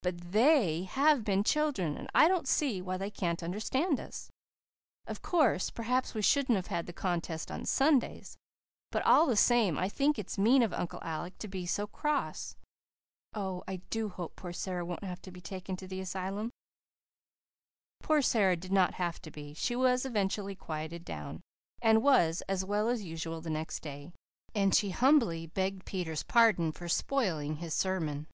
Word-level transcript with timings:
But 0.00 0.32
THEY 0.32 0.84
have 0.84 1.24
been 1.24 1.44
children, 1.44 1.94
and 1.98 2.08
I 2.14 2.26
don't 2.26 2.48
see 2.48 2.80
why 2.80 2.96
they 2.96 3.10
can't 3.10 3.42
understand 3.42 4.00
us. 4.00 4.30
Of 5.06 5.20
course, 5.20 5.68
perhaps 5.68 6.14
we 6.14 6.22
shouldn't 6.22 6.56
have 6.56 6.68
had 6.68 6.86
the 6.86 6.94
contest 6.94 7.50
on 7.50 7.66
Sundays. 7.66 8.38
But 8.90 9.02
all 9.02 9.26
the 9.26 9.36
same 9.36 9.76
I 9.76 9.90
think 9.90 10.18
it's 10.18 10.38
mean 10.38 10.62
of 10.62 10.72
Uncle 10.72 11.00
Alec 11.02 11.36
to 11.36 11.48
be 11.48 11.66
so 11.66 11.86
cross. 11.86 12.56
Oh, 13.34 13.62
I 13.68 13.82
do 13.90 14.08
hope 14.08 14.36
poor 14.36 14.54
Sara 14.54 14.86
won't 14.86 15.04
have 15.04 15.20
to 15.20 15.30
be 15.30 15.42
taken 15.42 15.76
to 15.76 15.86
the 15.86 16.00
asylum." 16.00 16.50
Poor 18.02 18.22
Sara 18.22 18.56
did 18.56 18.72
not 18.72 18.94
have 18.94 19.20
to 19.20 19.30
be. 19.30 19.52
She 19.52 19.76
was 19.76 20.06
eventually 20.06 20.54
quieted 20.56 21.04
down, 21.04 21.42
and 21.82 22.02
was 22.02 22.42
as 22.48 22.64
well 22.64 22.88
as 22.88 23.04
usual 23.04 23.42
the 23.42 23.50
next 23.50 23.80
day; 23.80 24.14
and 24.54 24.74
she 24.74 24.88
humbly 24.92 25.46
begged 25.46 25.84
Peter's 25.84 26.22
pardon 26.22 26.72
for 26.72 26.88
spoiling 26.88 27.56
his 27.56 27.74
sermon. 27.74 28.26